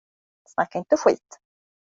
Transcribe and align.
Snacka 0.47 0.77
inte 0.77 0.97
skit! 0.97 1.37